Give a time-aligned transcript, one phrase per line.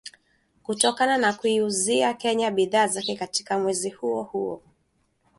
[0.63, 4.63] kutokana na kuiuzia Kenya bidhaa zake katika mwezi huo huo